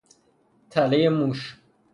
[0.69, 1.41] تلهٔ موش